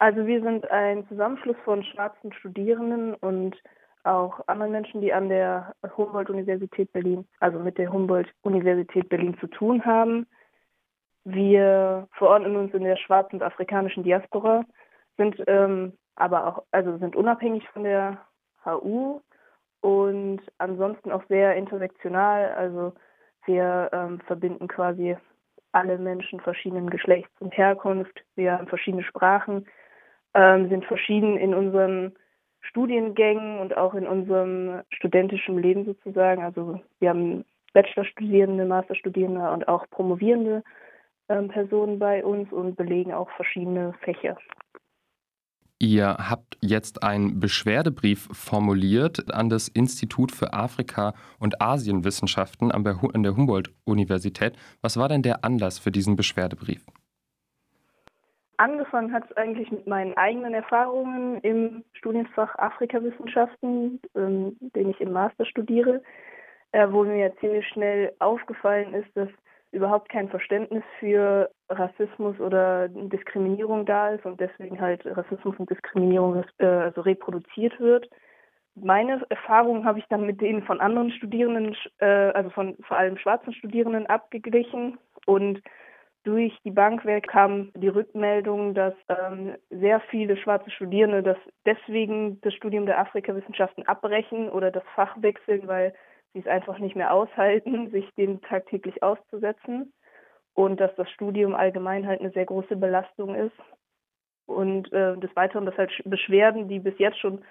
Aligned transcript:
Also 0.00 0.26
wir 0.26 0.40
sind 0.40 0.68
ein 0.70 1.06
Zusammenschluss 1.08 1.58
von 1.62 1.84
schwarzen 1.84 2.32
Studierenden 2.32 3.14
und 3.16 3.54
auch 4.04 4.40
anderen 4.46 4.72
Menschen, 4.72 5.02
die 5.02 5.12
an 5.12 5.28
der 5.28 5.74
Humboldt-Universität 5.94 6.90
Berlin, 6.92 7.28
also 7.38 7.58
mit 7.58 7.76
der 7.76 7.92
Humboldt-Universität 7.92 9.10
Berlin 9.10 9.36
zu 9.40 9.46
tun 9.46 9.84
haben. 9.84 10.26
Wir 11.24 12.08
verordnen 12.12 12.56
uns 12.56 12.72
in 12.72 12.84
der 12.84 12.96
schwarzen 12.96 13.36
und 13.36 13.42
afrikanischen 13.42 14.02
Diaspora, 14.02 14.64
sind 15.18 15.36
ähm, 15.46 15.92
aber 16.16 16.46
auch, 16.46 16.62
also 16.70 16.96
sind 16.96 17.14
unabhängig 17.14 17.68
von 17.68 17.84
der 17.84 18.24
HU 18.64 19.20
und 19.82 20.40
ansonsten 20.56 21.12
auch 21.12 21.24
sehr 21.28 21.56
intersektional. 21.56 22.52
Also 22.52 22.94
wir 23.44 23.90
ähm, 23.92 24.18
verbinden 24.20 24.66
quasi 24.66 25.18
alle 25.72 25.98
Menschen 25.98 26.40
verschiedenen 26.40 26.88
Geschlechts 26.88 27.38
und 27.38 27.54
Herkunft. 27.54 28.24
Wir 28.34 28.52
haben 28.52 28.66
verschiedene 28.66 29.04
Sprachen, 29.04 29.66
ähm, 30.34 30.68
sind 30.68 30.84
verschieden 30.84 31.36
in 31.36 31.54
unseren 31.54 32.12
Studiengängen 32.60 33.58
und 33.58 33.76
auch 33.76 33.94
in 33.94 34.06
unserem 34.06 34.82
studentischen 34.90 35.60
Leben 35.60 35.84
sozusagen. 35.84 36.42
Also 36.42 36.80
wir 36.98 37.08
haben 37.08 37.44
Bachelorstudierende, 37.72 38.64
Masterstudierende 38.64 39.50
und 39.50 39.68
auch 39.68 39.88
promovierende 39.90 40.62
ähm, 41.28 41.48
Personen 41.48 41.98
bei 41.98 42.24
uns 42.24 42.52
und 42.52 42.76
belegen 42.76 43.12
auch 43.12 43.30
verschiedene 43.30 43.94
Fächer. 44.04 44.36
Ihr 45.82 46.16
habt 46.18 46.58
jetzt 46.60 47.02
einen 47.02 47.40
Beschwerdebrief 47.40 48.28
formuliert 48.32 49.32
an 49.32 49.48
das 49.48 49.66
Institut 49.68 50.30
für 50.30 50.52
Afrika- 50.52 51.14
und 51.38 51.62
Asienwissenschaften 51.62 52.70
an 52.70 52.84
der 52.84 53.36
Humboldt-Universität. 53.36 54.56
Was 54.82 54.98
war 54.98 55.08
denn 55.08 55.22
der 55.22 55.42
Anlass 55.42 55.78
für 55.78 55.90
diesen 55.90 56.16
Beschwerdebrief? 56.16 56.84
Angefangen 58.60 59.10
hat 59.14 59.24
es 59.24 59.34
eigentlich 59.38 59.70
mit 59.70 59.86
meinen 59.86 60.14
eigenen 60.18 60.52
Erfahrungen 60.52 61.40
im 61.40 61.82
Studienfach 61.94 62.54
Afrikawissenschaften, 62.58 63.98
ähm, 64.14 64.54
den 64.60 64.90
ich 64.90 65.00
im 65.00 65.12
Master 65.12 65.46
studiere, 65.46 66.02
äh, 66.72 66.86
wo 66.90 67.04
mir 67.04 67.34
ziemlich 67.40 67.66
schnell 67.68 68.12
aufgefallen 68.18 68.92
ist, 68.92 69.08
dass 69.16 69.30
überhaupt 69.72 70.10
kein 70.10 70.28
Verständnis 70.28 70.82
für 70.98 71.50
Rassismus 71.70 72.38
oder 72.38 72.88
Diskriminierung 72.88 73.86
da 73.86 74.10
ist 74.10 74.26
und 74.26 74.38
deswegen 74.38 74.78
halt 74.78 75.06
Rassismus 75.06 75.56
und 75.56 75.70
Diskriminierung 75.70 76.44
äh, 76.58 76.66
also 76.66 77.00
reproduziert 77.00 77.80
wird. 77.80 78.10
Meine 78.74 79.24
Erfahrungen 79.30 79.86
habe 79.86 80.00
ich 80.00 80.04
dann 80.10 80.26
mit 80.26 80.42
denen 80.42 80.64
von 80.64 80.82
anderen 80.82 81.12
Studierenden, 81.12 81.74
äh, 81.96 82.04
also 82.04 82.50
von 82.50 82.76
vor 82.86 82.98
allem 82.98 83.16
schwarzen 83.16 83.54
Studierenden 83.54 84.04
abgeglichen 84.04 84.98
und 85.24 85.62
durch 86.24 86.56
die 86.64 86.70
Bank 86.70 87.04
weg 87.04 87.28
kam 87.28 87.72
die 87.74 87.88
Rückmeldung, 87.88 88.74
dass 88.74 88.94
ähm, 89.08 89.56
sehr 89.70 90.00
viele 90.10 90.36
schwarze 90.36 90.70
Studierende 90.70 91.22
das 91.22 91.38
deswegen 91.64 92.40
das 92.42 92.54
Studium 92.54 92.86
der 92.86 92.98
Afrikawissenschaften 92.98 93.86
abbrechen 93.88 94.50
oder 94.50 94.70
das 94.70 94.84
Fach 94.94 95.16
wechseln, 95.20 95.66
weil 95.66 95.94
sie 96.32 96.40
es 96.40 96.46
einfach 96.46 96.78
nicht 96.78 96.96
mehr 96.96 97.12
aushalten, 97.12 97.90
sich 97.92 98.08
dem 98.16 98.40
tagtäglich 98.42 99.02
auszusetzen 99.02 99.92
und 100.54 100.78
dass 100.78 100.94
das 100.96 101.10
Studium 101.10 101.54
allgemein 101.54 102.06
halt 102.06 102.20
eine 102.20 102.30
sehr 102.30 102.46
große 102.46 102.76
Belastung 102.76 103.34
ist. 103.34 103.56
Und 104.46 104.92
äh, 104.92 105.16
des 105.16 105.34
Weiteren, 105.36 105.64
dass 105.64 105.78
halt 105.78 105.92
Beschwerden, 106.04 106.68
die 106.68 106.80
bis 106.80 106.98
jetzt 106.98 107.20
schon 107.20 107.44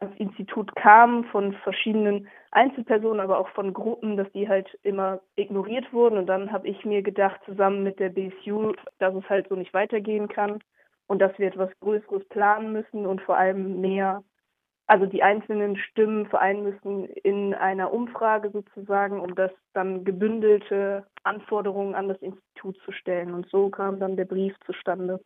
ans 0.00 0.16
Institut 0.18 0.74
kamen 0.74 1.24
von 1.26 1.52
verschiedenen 1.62 2.28
Einzelpersonen, 2.56 3.20
aber 3.20 3.38
auch 3.38 3.48
von 3.50 3.72
Gruppen, 3.74 4.16
dass 4.16 4.30
die 4.32 4.48
halt 4.48 4.66
immer 4.82 5.20
ignoriert 5.36 5.92
wurden. 5.92 6.18
Und 6.18 6.26
dann 6.26 6.52
habe 6.52 6.66
ich 6.68 6.84
mir 6.84 7.02
gedacht, 7.02 7.40
zusammen 7.44 7.82
mit 7.82 8.00
der 8.00 8.08
BSU, 8.08 8.72
dass 8.98 9.14
es 9.14 9.28
halt 9.28 9.48
so 9.48 9.56
nicht 9.56 9.74
weitergehen 9.74 10.28
kann 10.28 10.60
und 11.06 11.20
dass 11.20 11.38
wir 11.38 11.48
etwas 11.48 11.70
Größeres 11.80 12.24
planen 12.28 12.72
müssen 12.72 13.06
und 13.06 13.20
vor 13.22 13.36
allem 13.36 13.80
mehr 13.80 14.22
also 14.86 15.06
die 15.06 15.22
einzelnen 15.22 15.76
Stimmen 15.76 16.26
vereinen 16.26 16.62
müssen 16.62 17.06
in 17.06 17.54
einer 17.54 17.92
Umfrage 17.92 18.50
sozusagen, 18.50 19.20
um 19.20 19.34
das 19.34 19.50
dann 19.72 20.04
gebündelte 20.04 21.06
Anforderungen 21.24 21.94
an 21.94 22.08
das 22.08 22.22
Institut 22.22 22.78
zu 22.84 22.92
stellen. 22.92 23.34
Und 23.34 23.48
so 23.50 23.68
kam 23.68 23.98
dann 23.98 24.16
der 24.16 24.26
Brief 24.26 24.54
zustande. 24.64 25.20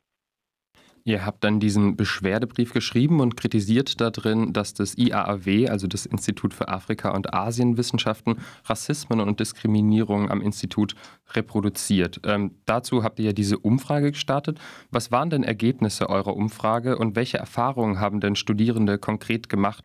Ihr 1.04 1.24
habt 1.24 1.44
dann 1.44 1.60
diesen 1.60 1.96
Beschwerdebrief 1.96 2.72
geschrieben 2.72 3.20
und 3.20 3.36
kritisiert 3.36 4.00
darin, 4.00 4.52
dass 4.52 4.74
das 4.74 4.96
IAAW, 4.98 5.68
also 5.68 5.86
das 5.86 6.06
Institut 6.06 6.54
für 6.54 6.68
Afrika- 6.68 7.14
und 7.14 7.32
Asienwissenschaften, 7.32 8.36
Rassismen 8.64 9.20
und 9.20 9.40
Diskriminierung 9.40 10.30
am 10.30 10.40
Institut 10.40 10.94
reproduziert. 11.34 12.20
Ähm, 12.24 12.56
dazu 12.66 13.02
habt 13.02 13.18
ihr 13.18 13.26
ja 13.26 13.32
diese 13.32 13.58
Umfrage 13.58 14.12
gestartet. 14.12 14.58
Was 14.90 15.10
waren 15.10 15.30
denn 15.30 15.42
Ergebnisse 15.42 16.08
eurer 16.08 16.36
Umfrage 16.36 16.98
und 16.98 17.16
welche 17.16 17.38
Erfahrungen 17.38 18.00
haben 18.00 18.20
denn 18.20 18.36
Studierende 18.36 18.98
konkret 18.98 19.48
gemacht? 19.48 19.84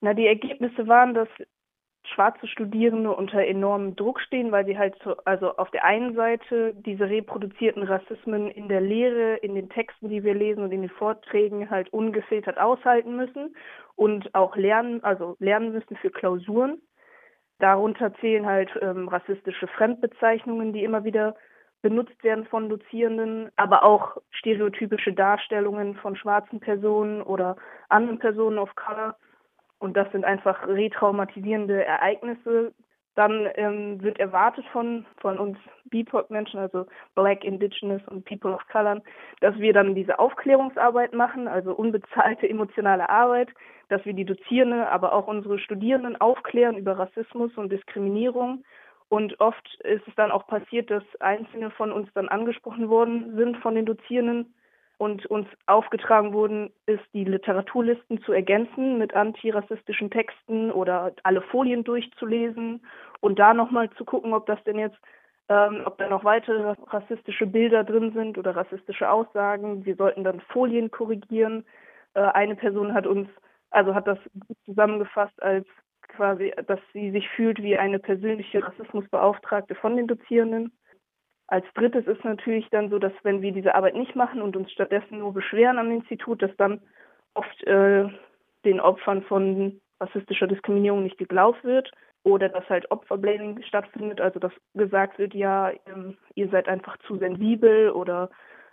Na, 0.00 0.14
die 0.14 0.26
Ergebnisse 0.26 0.86
waren, 0.86 1.14
dass 1.14 1.28
schwarze 2.08 2.46
Studierende 2.46 3.14
unter 3.14 3.44
enormem 3.44 3.96
Druck 3.96 4.20
stehen, 4.20 4.52
weil 4.52 4.64
sie 4.66 4.78
halt 4.78 4.96
so, 5.04 5.16
also 5.24 5.56
auf 5.56 5.70
der 5.70 5.84
einen 5.84 6.14
Seite 6.14 6.74
diese 6.74 7.08
reproduzierten 7.08 7.82
Rassismen 7.82 8.50
in 8.50 8.68
der 8.68 8.80
Lehre, 8.80 9.36
in 9.36 9.54
den 9.54 9.68
Texten, 9.68 10.08
die 10.08 10.24
wir 10.24 10.34
lesen 10.34 10.64
und 10.64 10.72
in 10.72 10.82
den 10.82 10.90
Vorträgen 10.90 11.70
halt 11.70 11.92
ungefiltert 11.92 12.58
aushalten 12.58 13.16
müssen 13.16 13.56
und 13.94 14.34
auch 14.34 14.56
lernen, 14.56 15.02
also 15.04 15.36
lernen 15.38 15.72
müssen 15.72 15.96
für 15.96 16.10
Klausuren. 16.10 16.80
Darunter 17.58 18.14
zählen 18.14 18.46
halt 18.46 18.70
ähm, 18.82 19.08
rassistische 19.08 19.66
Fremdbezeichnungen, 19.66 20.72
die 20.72 20.84
immer 20.84 21.04
wieder 21.04 21.34
benutzt 21.82 22.22
werden 22.24 22.46
von 22.46 22.68
Dozierenden, 22.68 23.50
aber 23.56 23.84
auch 23.84 24.16
stereotypische 24.30 25.12
Darstellungen 25.12 25.94
von 25.96 26.16
schwarzen 26.16 26.60
Personen 26.60 27.22
oder 27.22 27.56
anderen 27.88 28.18
Personen 28.18 28.58
of 28.58 28.74
Color 28.74 29.16
und 29.78 29.96
das 29.96 30.10
sind 30.12 30.24
einfach 30.24 30.66
retraumatisierende 30.66 31.84
Ereignisse. 31.84 32.72
Dann 33.14 33.48
ähm, 33.54 34.02
wird 34.02 34.18
erwartet 34.18 34.66
von, 34.72 35.06
von 35.20 35.38
uns 35.38 35.58
BIPOC-Menschen, 35.86 36.60
also 36.60 36.86
Black, 37.14 37.44
Indigenous 37.44 38.02
und 38.08 38.26
People 38.26 38.52
of 38.52 38.66
Color, 38.70 39.00
dass 39.40 39.56
wir 39.56 39.72
dann 39.72 39.94
diese 39.94 40.18
Aufklärungsarbeit 40.18 41.14
machen, 41.14 41.48
also 41.48 41.72
unbezahlte 41.72 42.48
emotionale 42.48 43.08
Arbeit, 43.08 43.48
dass 43.88 44.04
wir 44.04 44.12
die 44.12 44.24
Dozierenden, 44.24 44.82
aber 44.82 45.12
auch 45.12 45.28
unsere 45.28 45.58
Studierenden 45.58 46.20
aufklären 46.20 46.76
über 46.76 46.98
Rassismus 46.98 47.56
und 47.56 47.72
Diskriminierung. 47.72 48.64
Und 49.08 49.38
oft 49.40 49.78
ist 49.84 50.06
es 50.08 50.14
dann 50.16 50.32
auch 50.32 50.46
passiert, 50.46 50.90
dass 50.90 51.04
einzelne 51.20 51.70
von 51.70 51.92
uns 51.92 52.08
dann 52.14 52.28
angesprochen 52.28 52.88
worden 52.88 53.36
sind 53.36 53.56
von 53.58 53.74
den 53.74 53.86
Dozierenden 53.86 54.52
und 54.98 55.26
uns 55.26 55.46
aufgetragen 55.66 56.32
wurden, 56.32 56.72
ist, 56.86 57.02
die 57.12 57.24
Literaturlisten 57.24 58.22
zu 58.22 58.32
ergänzen 58.32 58.98
mit 58.98 59.14
antirassistischen 59.14 60.10
Texten 60.10 60.70
oder 60.70 61.12
alle 61.22 61.42
Folien 61.42 61.84
durchzulesen 61.84 62.84
und 63.20 63.38
da 63.38 63.52
nochmal 63.52 63.90
zu 63.90 64.04
gucken, 64.04 64.32
ob 64.32 64.46
das 64.46 64.62
denn 64.64 64.78
jetzt, 64.78 64.96
ähm, 65.48 65.82
ob 65.84 65.98
da 65.98 66.08
noch 66.08 66.24
weitere 66.24 66.74
rassistische 66.86 67.46
Bilder 67.46 67.84
drin 67.84 68.12
sind 68.12 68.38
oder 68.38 68.56
rassistische 68.56 69.10
Aussagen. 69.10 69.84
Wir 69.84 69.96
sollten 69.96 70.24
dann 70.24 70.40
Folien 70.40 70.90
korrigieren. 70.90 71.64
Äh, 72.14 72.20
eine 72.20 72.56
Person 72.56 72.94
hat 72.94 73.06
uns, 73.06 73.28
also 73.70 73.94
hat 73.94 74.06
das 74.06 74.18
zusammengefasst 74.64 75.42
als 75.42 75.66
quasi, 76.08 76.52
dass 76.66 76.80
sie 76.94 77.10
sich 77.10 77.28
fühlt 77.28 77.62
wie 77.62 77.76
eine 77.76 77.98
persönliche 77.98 78.66
Rassismusbeauftragte 78.66 79.74
von 79.74 79.96
den 79.96 80.06
Dozierenden. 80.06 80.72
Als 81.48 81.64
drittes 81.74 82.06
ist 82.06 82.24
natürlich 82.24 82.68
dann 82.70 82.90
so, 82.90 82.98
dass 82.98 83.12
wenn 83.22 83.40
wir 83.40 83.52
diese 83.52 83.74
Arbeit 83.74 83.94
nicht 83.94 84.16
machen 84.16 84.42
und 84.42 84.56
uns 84.56 84.70
stattdessen 84.72 85.20
nur 85.20 85.32
beschweren 85.32 85.78
am 85.78 85.92
Institut, 85.92 86.42
dass 86.42 86.54
dann 86.56 86.80
oft 87.34 87.62
äh, 87.64 88.08
den 88.64 88.80
Opfern 88.80 89.22
von 89.22 89.80
rassistischer 90.00 90.48
Diskriminierung 90.48 91.04
nicht 91.04 91.18
geglaubt 91.18 91.62
wird 91.62 91.90
oder 92.24 92.48
dass 92.48 92.68
halt 92.68 92.90
Opferblaming 92.90 93.62
stattfindet, 93.62 94.20
also 94.20 94.40
dass 94.40 94.52
gesagt 94.74 95.18
wird, 95.18 95.34
ja, 95.34 95.70
ähm, 95.86 96.16
ihr 96.34 96.48
seid 96.48 96.68
einfach 96.68 96.96
zu 97.06 97.16
sensibel 97.18 97.90
oder 97.90 98.30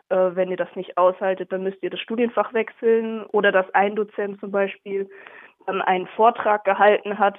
äh, 0.09 0.31
wenn 0.33 0.49
ihr 0.49 0.57
das 0.57 0.75
nicht 0.75 0.97
aushaltet, 0.97 1.51
dann 1.51 1.63
müsst 1.63 1.81
ihr 1.83 1.91
das 1.91 1.99
Studienfach 1.99 2.53
wechseln 2.53 3.23
oder 3.27 3.51
dass 3.51 3.69
ein 3.75 3.95
Dozent 3.95 4.39
zum 4.39 4.49
Beispiel 4.49 5.07
dann 5.67 5.81
einen 5.81 6.07
Vortrag 6.07 6.65
gehalten 6.65 7.19
hat 7.19 7.37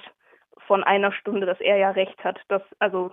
von 0.67 0.83
einer 0.83 1.11
Stunde, 1.11 1.45
dass 1.45 1.59
er 1.59 1.77
ja 1.77 1.91
recht 1.91 2.23
hat, 2.23 2.39
dass 2.47 2.63
also 2.79 3.11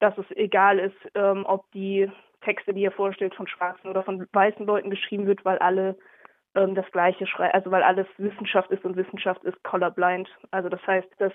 dass 0.00 0.16
es 0.18 0.30
egal 0.36 0.78
ist, 0.78 0.96
ähm, 1.14 1.44
ob 1.46 1.70
die 1.72 2.10
Texte, 2.42 2.74
die 2.74 2.84
er 2.84 2.92
vorstellt, 2.92 3.34
von 3.34 3.46
schwarzen 3.46 3.88
oder 3.88 4.02
von 4.02 4.26
weißen 4.32 4.66
Leuten 4.66 4.90
geschrieben 4.90 5.26
wird, 5.26 5.44
weil 5.44 5.58
alle 5.58 5.96
ähm, 6.54 6.74
das 6.74 6.90
Gleiche 6.92 7.26
schreiben, 7.26 7.54
also 7.54 7.70
weil 7.70 7.82
alles 7.82 8.06
Wissenschaft 8.18 8.70
ist 8.70 8.84
und 8.84 8.96
Wissenschaft 8.96 9.42
ist 9.44 9.62
colorblind. 9.64 10.28
Also 10.50 10.68
das 10.68 10.84
heißt, 10.86 11.08
dass 11.18 11.32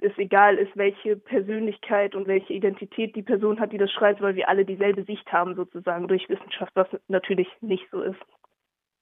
es 0.00 0.16
egal 0.16 0.56
ist, 0.56 0.76
welche 0.76 1.16
Persönlichkeit 1.16 2.14
und 2.14 2.26
welche 2.26 2.52
Identität 2.52 3.14
die 3.16 3.22
Person 3.22 3.60
hat, 3.60 3.72
die 3.72 3.78
das 3.78 3.90
schreibt, 3.90 4.20
weil 4.22 4.34
wir 4.34 4.48
alle 4.48 4.64
dieselbe 4.64 5.04
Sicht 5.04 5.30
haben 5.32 5.54
sozusagen 5.54 6.08
durch 6.08 6.28
Wissenschaft, 6.28 6.72
was 6.74 6.88
natürlich 7.08 7.48
nicht 7.60 7.86
so 7.90 8.02
ist. 8.02 8.20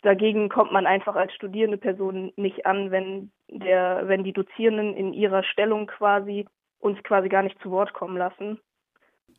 Dagegen 0.02 0.49
kommt 0.49 0.72
man 0.72 0.87
einfach 0.87 1.16
als 1.16 1.34
studierende 1.34 1.76
Person 1.76 2.32
nicht 2.37 2.66
an, 2.66 2.90
wenn 2.90 3.32
der, 3.50 4.02
wenn 4.06 4.22
die 4.22 4.32
Dozierenden 4.32 4.94
in 4.94 5.12
ihrer 5.12 5.43
Stellung 5.43 5.87
quasi 5.87 6.46
uns 6.78 7.02
quasi 7.02 7.28
gar 7.28 7.43
nicht 7.43 7.60
zu 7.60 7.70
Wort 7.72 7.93
kommen 7.93 8.16
lassen 8.16 8.60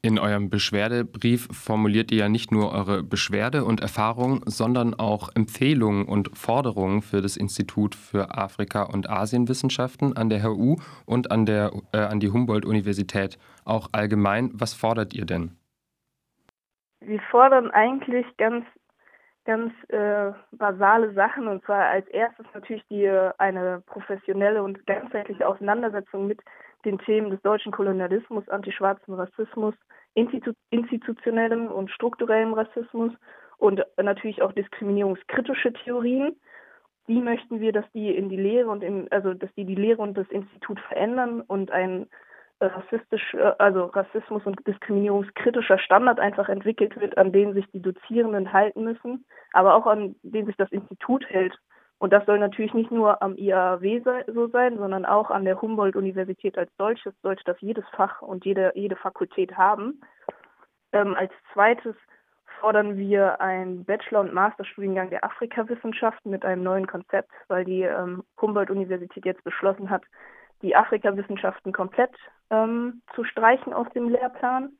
In 0.02 0.18
eurem 0.18 0.50
Beschwerdebrief 0.50 1.50
formuliert 1.52 2.10
ihr 2.12 2.20
ja 2.20 2.30
nicht 2.30 2.54
nur 2.54 2.72
eure 2.72 3.04
Beschwerde 3.04 3.66
und 3.66 3.82
Erfahrung, 3.82 4.44
sondern 4.46 4.94
auch 4.94 5.30
Empfehlungen 5.36 6.06
und 6.06 6.38
Forderungen 6.38 7.02
für 7.02 7.22
das 7.22 7.36
Institut 7.36 7.96
für 7.96 8.38
Afrika- 8.38 8.84
und 8.84 9.10
Asienwissenschaften 9.10 10.16
an 10.16 10.30
der 10.30 10.44
HU 10.44 10.78
und 11.06 11.32
an, 11.32 11.46
der, 11.46 11.72
äh, 11.92 11.98
an 11.98 12.22
die 12.22 12.30
Humboldt-Universität. 12.30 13.38
Auch 13.66 13.90
allgemein, 13.92 14.52
was 14.54 14.74
fordert 14.74 15.14
ihr 15.14 15.26
denn? 15.26 15.58
Wir 17.02 17.20
fordern 17.30 17.70
eigentlich 17.72 18.26
ganz, 18.38 18.66
ganz 19.44 19.74
äh, 19.90 20.32
basale 20.54 21.12
Sachen 21.14 21.50
und 21.50 21.62
zwar 21.66 21.88
als 21.88 22.08
erstes 22.08 22.46
natürlich 22.54 22.84
die, 22.90 23.10
eine 23.38 23.84
professionelle 23.86 24.64
und 24.64 24.88
ganzheitliche 24.88 25.46
Auseinandersetzung 25.46 26.28
mit 26.28 26.40
den 26.86 27.00
Themen 27.00 27.30
des 27.30 27.42
deutschen 27.42 27.72
Kolonialismus, 27.72 28.48
antischwarzen 28.50 29.14
Rassismus, 29.14 29.76
institu 30.14 30.54
institutionellem 30.70 31.68
und 31.68 31.92
strukturellem 31.92 32.54
Rassismus 32.54 33.12
und 33.58 33.84
natürlich 34.02 34.42
auch 34.42 34.54
diskriminierungskritische 34.54 35.74
Theorien. 35.74 36.36
Die 37.08 37.20
möchten 37.22 37.60
wir, 37.60 37.72
dass 37.72 37.86
die 37.94 38.16
in 38.16 38.30
die 38.30 38.38
Lehre 38.38 38.70
und 38.70 38.84
in, 38.84 39.12
also 39.12 39.34
dass 39.34 39.54
die 39.56 39.66
die 39.66 39.76
Lehre 39.76 40.02
und 40.02 40.18
das 40.18 40.30
Institut 40.30 40.80
verändern 40.81 41.42
und 41.42 41.72
ein 41.72 42.08
äh, 42.60 42.66
rassistisch, 42.66 43.34
äh, 43.34 43.52
also 43.58 43.86
Rassismus 43.86 44.46
und 44.46 44.66
diskriminierungskritischer 44.68 45.80
Standard 45.80 46.20
einfach 46.20 46.50
entwickelt 46.50 47.00
wird, 47.00 47.18
an 47.18 47.31
den 47.31 47.54
sich 47.54 47.66
die 47.72 47.81
Dozierenden 47.81 48.54
halten 48.54 48.84
müssen, 48.84 49.26
aber 49.54 49.76
auch 49.76 49.88
an 49.88 50.16
den 50.24 50.46
sich 50.46 50.56
das 50.58 50.72
Institut 50.72 51.26
hält 51.30 51.58
und 52.00 52.13
das 52.13 52.25
soll 52.25 52.40
natürlich 52.40 52.74
nicht 52.74 52.92
nur 52.92 53.22
am 53.22 53.36
IAW 53.36 54.24
so 54.28 54.48
sein, 54.48 54.78
sondern 54.78 55.06
auch 55.06 55.30
an 55.30 55.44
der 55.44 55.62
Humboldt-Universität 55.62 56.57
als 56.57 56.72
solches 56.78 57.13
sollte 57.22 57.44
das 57.46 57.60
jedes 57.60 57.84
Fach 57.90 58.22
und 58.22 58.46
jede, 58.46 58.72
jede 58.74 58.96
Fakultät 58.96 59.57
haben. 59.57 60.00
Ähm, 60.94 61.13
als 61.16 61.31
zweites 61.54 61.96
fordern 62.62 62.98
wir 62.98 63.42
einen 63.42 63.84
Bachelor- 63.84 64.22
und 64.22 64.34
Masterstudiengang 64.34 65.10
der 65.10 65.25
Afrikawissenschaften 65.25 66.31
mit 66.31 66.46
einem 66.46 66.63
neuen 66.63 66.88
Konzept, 66.88 67.31
weil 67.50 67.66
die 67.66 67.84
ähm, 67.84 68.24
Humboldt-Universität 68.42 69.25
jetzt 69.25 69.44
beschlossen 69.44 69.90
hat, 69.90 70.04
die 70.62 70.75
Afrikawissenschaften 70.75 71.74
komplett 71.74 72.16
ähm, 72.50 73.02
zu 73.13 73.25
streichen 73.25 73.74
aus 73.74 73.88
dem 73.94 74.10
Lehrplan 74.10 74.72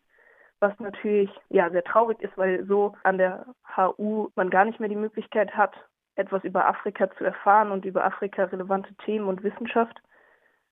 was 0.60 0.78
natürlich 0.80 1.30
ja 1.50 1.70
sehr 1.70 1.84
traurig 1.84 2.22
ist, 2.22 2.38
weil 2.38 2.66
so 2.66 2.94
an 3.04 3.18
der 3.18 3.46
HU 3.78 4.30
man 4.36 4.50
gar 4.50 4.66
nicht 4.66 4.80
mehr 4.80 4.90
die 4.90 4.96
Möglichkeit 4.96 5.56
hat, 5.56 5.74
etwas 6.20 6.44
über 6.44 6.68
Afrika 6.68 7.10
zu 7.18 7.24
erfahren 7.24 7.72
und 7.72 7.86
über 7.86 8.04
Afrika 8.04 8.44
relevante 8.44 8.94
Themen 9.06 9.28
und 9.28 9.44
Wissenschaft. 9.44 10.00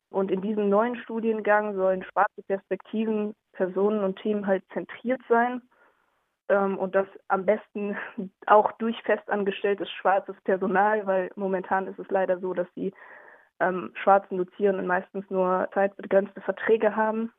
Und 0.09 0.29
in 0.31 0.41
diesem 0.41 0.69
neuen 0.69 0.95
Studiengang 0.97 1.75
sollen 1.75 2.03
schwarze 2.03 2.43
Perspektiven, 2.43 3.33
Personen 3.53 4.03
und 4.03 4.19
Themen 4.19 4.45
halt 4.45 4.63
zentriert 4.73 5.21
sein. 5.27 5.61
Ähm, 6.49 6.77
und 6.77 6.95
das 6.95 7.07
am 7.29 7.45
besten 7.45 7.97
auch 8.45 8.71
durch 8.73 9.01
festangestelltes 9.03 9.89
schwarzes 9.89 10.35
Personal, 10.43 11.07
weil 11.07 11.31
momentan 11.35 11.87
ist 11.87 11.99
es 11.99 12.09
leider 12.09 12.39
so, 12.39 12.53
dass 12.53 12.67
die 12.75 12.93
ähm, 13.59 13.91
schwarzen 14.03 14.37
Dozierenden 14.37 14.85
meistens 14.85 15.29
nur 15.29 15.69
zeitbegrenzte 15.73 16.41
Verträge 16.41 16.95
haben. 16.95 17.31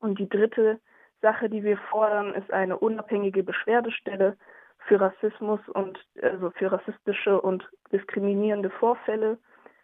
Und 0.00 0.18
die 0.18 0.28
dritte 0.28 0.80
Sache, 1.22 1.48
die 1.48 1.62
wir 1.62 1.78
fordern, 1.90 2.34
ist 2.34 2.52
eine 2.52 2.76
unabhängige 2.76 3.42
Beschwerdestelle 3.42 4.36
für 4.86 5.00
Rassismus 5.00 5.60
und 5.72 5.98
also 6.22 6.50
für 6.50 6.70
rassistische 6.70 7.40
und 7.40 7.68
diskriminierende 7.92 8.70
Vorfälle 8.70 9.38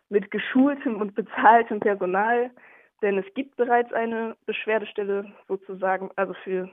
mit 0.08 0.30
geschultem 0.30 1.00
und 1.00 1.14
bezahltem 1.14 1.80
Personal, 1.80 2.50
denn 3.02 3.18
es 3.18 3.34
gibt 3.34 3.56
bereits 3.56 3.92
eine 3.92 4.36
Beschwerdestelle 4.46 5.32
sozusagen, 5.48 6.10
also 6.16 6.34
für 6.44 6.70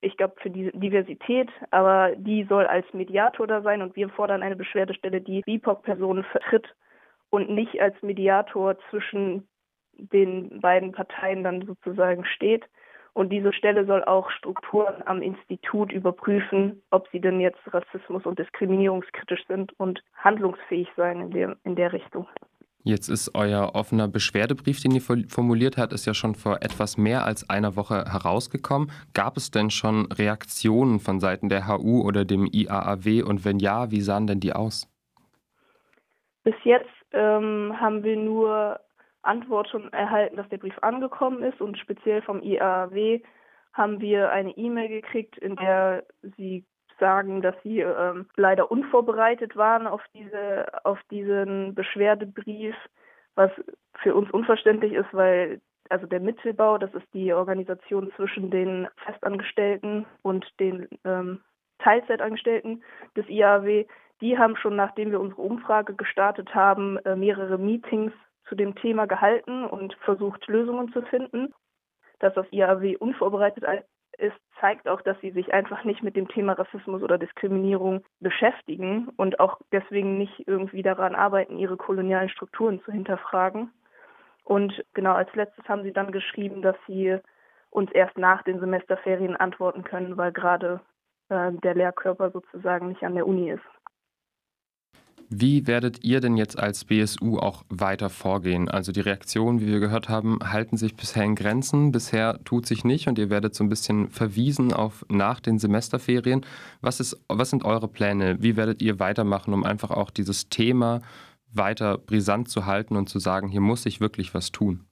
ich 0.00 0.16
glaube 0.16 0.34
für 0.40 0.50
die 0.50 0.70
Diversität, 0.72 1.50
aber 1.72 2.14
die 2.16 2.44
soll 2.44 2.66
als 2.66 2.86
Mediator 2.92 3.46
da 3.48 3.62
sein 3.62 3.82
und 3.82 3.96
wir 3.96 4.08
fordern 4.10 4.42
eine 4.42 4.54
Beschwerdestelle, 4.54 5.20
die 5.20 5.42
BIPOC-Personen 5.42 6.22
vertritt 6.24 6.74
und 7.30 7.50
nicht 7.50 7.80
als 7.80 8.00
Mediator 8.02 8.78
zwischen 8.90 9.48
den 9.94 10.60
beiden 10.60 10.92
Parteien 10.92 11.42
dann 11.42 11.66
sozusagen 11.66 12.24
steht. 12.24 12.64
Und 13.18 13.30
diese 13.30 13.52
Stelle 13.52 13.84
soll 13.84 14.04
auch 14.04 14.30
Strukturen 14.30 15.02
am 15.06 15.22
Institut 15.22 15.90
überprüfen, 15.90 16.80
ob 16.92 17.08
sie 17.10 17.20
denn 17.20 17.40
jetzt 17.40 17.58
rassismus- 17.66 18.24
und 18.24 18.38
diskriminierungskritisch 18.38 19.44
sind 19.48 19.72
und 19.80 20.04
handlungsfähig 20.14 20.86
sein 20.96 21.22
in 21.22 21.30
der, 21.32 21.56
in 21.64 21.74
der 21.74 21.92
Richtung. 21.92 22.28
Jetzt 22.84 23.08
ist 23.08 23.34
euer 23.34 23.74
offener 23.74 24.06
Beschwerdebrief, 24.06 24.80
den 24.80 24.92
ihr 24.92 25.00
formuliert 25.00 25.78
habt, 25.78 25.92
ist 25.92 26.06
ja 26.06 26.14
schon 26.14 26.36
vor 26.36 26.58
etwas 26.62 26.96
mehr 26.96 27.24
als 27.24 27.50
einer 27.50 27.74
Woche 27.74 28.04
herausgekommen. 28.04 28.92
Gab 29.14 29.36
es 29.36 29.50
denn 29.50 29.70
schon 29.70 30.06
Reaktionen 30.12 31.00
von 31.00 31.18
Seiten 31.18 31.48
der 31.48 31.66
HU 31.66 32.02
oder 32.02 32.24
dem 32.24 32.46
IAAW 32.46 33.24
und 33.24 33.44
wenn 33.44 33.58
ja, 33.58 33.90
wie 33.90 34.00
sahen 34.00 34.28
denn 34.28 34.38
die 34.38 34.52
aus? 34.52 34.88
Bis 36.44 36.54
jetzt 36.62 36.86
ähm, 37.10 37.74
haben 37.80 38.04
wir 38.04 38.16
nur 38.16 38.78
Antwort 39.28 39.68
schon 39.68 39.92
erhalten, 39.92 40.36
dass 40.36 40.48
der 40.48 40.58
Brief 40.58 40.78
angekommen 40.82 41.42
ist. 41.42 41.60
Und 41.60 41.78
speziell 41.78 42.22
vom 42.22 42.42
IAW 42.42 43.20
haben 43.72 44.00
wir 44.00 44.30
eine 44.30 44.56
E-Mail 44.56 44.88
gekriegt, 44.88 45.38
in 45.38 45.56
der 45.56 46.04
sie 46.36 46.64
sagen, 46.98 47.42
dass 47.42 47.54
sie 47.62 47.80
ähm, 47.80 48.26
leider 48.36 48.70
unvorbereitet 48.70 49.56
waren 49.56 49.86
auf 49.86 50.02
diese 50.14 50.66
auf 50.84 50.98
diesen 51.10 51.74
Beschwerdebrief, 51.74 52.74
was 53.36 53.52
für 54.02 54.14
uns 54.16 54.30
unverständlich 54.32 54.92
ist, 54.92 55.12
weil 55.12 55.60
also 55.90 56.06
der 56.06 56.20
Mittelbau, 56.20 56.78
das 56.78 56.92
ist 56.94 57.06
die 57.14 57.32
Organisation 57.32 58.12
zwischen 58.16 58.50
den 58.50 58.88
Festangestellten 59.04 60.06
und 60.22 60.46
den 60.60 60.88
ähm, 61.04 61.40
Teilzeitangestellten 61.78 62.82
des 63.16 63.28
IAW, 63.28 63.86
die 64.20 64.36
haben 64.36 64.56
schon 64.56 64.76
nachdem 64.76 65.12
wir 65.12 65.20
unsere 65.20 65.42
Umfrage 65.42 65.94
gestartet 65.94 66.54
haben, 66.54 66.98
äh, 66.98 67.16
mehrere 67.16 67.58
Meetings 67.58 68.12
zu 68.48 68.54
dem 68.54 68.74
Thema 68.74 69.06
gehalten 69.06 69.64
und 69.64 69.94
versucht, 70.04 70.46
Lösungen 70.46 70.92
zu 70.92 71.02
finden. 71.02 71.54
Dass 72.20 72.34
das 72.34 72.46
IAW 72.50 72.96
unvorbereitet 72.98 73.64
ist, 74.18 74.36
zeigt 74.60 74.88
auch, 74.88 75.00
dass 75.02 75.18
sie 75.20 75.30
sich 75.30 75.52
einfach 75.52 75.84
nicht 75.84 76.02
mit 76.02 76.16
dem 76.16 76.28
Thema 76.28 76.54
Rassismus 76.54 77.02
oder 77.02 77.18
Diskriminierung 77.18 78.04
beschäftigen 78.20 79.08
und 79.16 79.38
auch 79.38 79.60
deswegen 79.70 80.18
nicht 80.18 80.46
irgendwie 80.46 80.82
daran 80.82 81.14
arbeiten, 81.14 81.58
ihre 81.58 81.76
kolonialen 81.76 82.28
Strukturen 82.28 82.80
zu 82.82 82.90
hinterfragen. 82.90 83.70
Und 84.44 84.84
genau 84.94 85.12
als 85.12 85.32
letztes 85.34 85.68
haben 85.68 85.82
sie 85.82 85.92
dann 85.92 86.10
geschrieben, 86.10 86.62
dass 86.62 86.76
sie 86.86 87.18
uns 87.70 87.92
erst 87.92 88.16
nach 88.18 88.42
den 88.42 88.60
Semesterferien 88.60 89.36
antworten 89.36 89.84
können, 89.84 90.16
weil 90.16 90.32
gerade 90.32 90.80
äh, 91.28 91.52
der 91.52 91.74
Lehrkörper 91.74 92.30
sozusagen 92.30 92.88
nicht 92.88 93.02
an 93.02 93.14
der 93.14 93.26
Uni 93.26 93.50
ist. 93.50 93.64
Wie 95.30 95.66
werdet 95.66 96.04
ihr 96.04 96.20
denn 96.20 96.38
jetzt 96.38 96.58
als 96.58 96.86
BSU 96.86 97.38
auch 97.38 97.62
weiter 97.68 98.08
vorgehen? 98.08 98.70
Also 98.70 98.92
die 98.92 99.00
Reaktionen, 99.00 99.60
wie 99.60 99.66
wir 99.66 99.78
gehört 99.78 100.08
haben, 100.08 100.38
halten 100.42 100.78
sich 100.78 100.96
bisher 100.96 101.22
in 101.24 101.34
Grenzen. 101.34 101.92
Bisher 101.92 102.42
tut 102.44 102.64
sich 102.64 102.82
nicht 102.82 103.08
und 103.08 103.18
ihr 103.18 103.28
werdet 103.28 103.54
so 103.54 103.62
ein 103.62 103.68
bisschen 103.68 104.08
verwiesen 104.08 104.72
auf 104.72 105.04
nach 105.10 105.40
den 105.40 105.58
Semesterferien. 105.58 106.46
Was, 106.80 106.98
ist, 106.98 107.22
was 107.28 107.50
sind 107.50 107.64
eure 107.64 107.88
Pläne? 107.88 108.42
Wie 108.42 108.56
werdet 108.56 108.80
ihr 108.80 109.00
weitermachen, 109.00 109.52
um 109.52 109.64
einfach 109.64 109.90
auch 109.90 110.10
dieses 110.10 110.48
Thema 110.48 111.02
weiter 111.52 111.98
brisant 111.98 112.48
zu 112.48 112.64
halten 112.64 112.96
und 112.96 113.10
zu 113.10 113.18
sagen, 113.18 113.48
hier 113.48 113.60
muss 113.60 113.82
sich 113.82 114.00
wirklich 114.00 114.32
was 114.32 114.50
tun? 114.50 114.86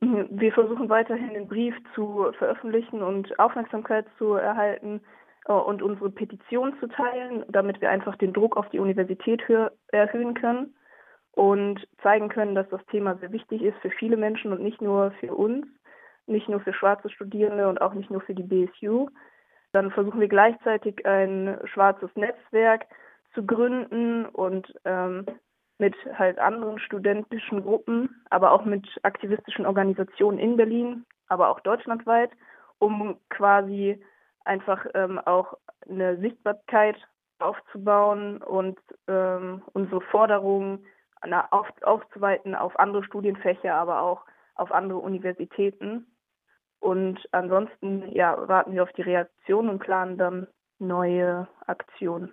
Wir 0.00 0.52
versuchen 0.52 0.88
weiterhin 0.88 1.34
den 1.34 1.48
Brief 1.48 1.74
zu 1.94 2.26
veröffentlichen 2.38 3.02
und 3.02 3.38
Aufmerksamkeit 3.38 4.06
zu 4.16 4.34
erhalten. 4.34 5.00
Äh, 5.48 5.52
und 5.52 5.82
unsere 5.82 6.10
Petition 6.10 6.78
zu 6.78 6.86
teilen, 6.86 7.44
damit 7.48 7.80
wir 7.80 7.90
einfach 7.90 8.16
den 8.16 8.32
Druck 8.32 8.56
auf 8.56 8.68
die 8.70 8.78
Universität 8.78 9.42
erhöhen 9.88 10.34
können 10.34 10.74
und 11.32 11.86
zeigen 12.02 12.28
können, 12.28 12.54
dass 12.54 12.68
das 12.68 12.84
Thema 12.86 13.16
sehr 13.16 13.32
wichtig 13.32 13.62
ist 13.62 13.78
für 13.78 13.90
viele 13.90 14.16
Menschen 14.16 14.52
und 14.52 14.62
nicht 14.62 14.80
nur 14.80 15.12
für 15.20 15.34
uns, 15.34 15.66
nicht 16.26 16.48
nur 16.48 16.60
für 16.60 16.74
schwarze 16.74 17.08
Studierende 17.10 17.68
und 17.68 17.80
auch 17.80 17.94
nicht 17.94 18.10
nur 18.10 18.20
für 18.20 18.34
die 18.34 18.42
BSU. 18.42 19.08
Dann 19.72 19.90
versuchen 19.90 20.20
wir 20.20 20.28
gleichzeitig 20.28 21.04
ein 21.06 21.58
schwarzes 21.64 22.10
Netzwerk 22.14 22.86
zu 23.34 23.44
gründen 23.44 24.26
und 24.26 24.72
ähm, 24.84 25.26
mit 25.78 25.94
halt 26.18 26.38
anderen 26.38 26.78
studentischen 26.80 27.62
Gruppen, 27.62 28.22
aber 28.30 28.50
auch 28.50 28.64
mit 28.64 28.86
aktivistischen 29.02 29.64
Organisationen 29.64 30.38
in 30.38 30.56
Berlin, 30.56 31.04
aber 31.28 31.50
auch 31.50 31.60
deutschlandweit, 31.60 32.30
um 32.78 33.16
quasi 33.28 34.02
einfach 34.48 34.86
ähm, 34.94 35.18
auch 35.18 35.54
eine 35.88 36.18
Sichtbarkeit 36.18 36.96
aufzubauen 37.38 38.42
und 38.42 38.78
ähm, 39.06 39.62
unsere 39.72 40.00
Forderungen 40.00 40.84
auf, 41.50 41.68
aufzuweiten 41.82 42.54
auf 42.54 42.78
andere 42.78 43.04
Studienfächer, 43.04 43.74
aber 43.74 44.02
auch 44.02 44.24
auf 44.54 44.72
andere 44.72 44.98
Universitäten. 44.98 46.06
Und 46.80 47.20
ansonsten 47.32 48.10
ja, 48.12 48.48
warten 48.48 48.72
wir 48.72 48.82
auf 48.82 48.92
die 48.92 49.02
Reaktion 49.02 49.68
und 49.68 49.80
planen 49.80 50.16
dann 50.16 50.46
neue 50.78 51.48
Aktionen. 51.66 52.32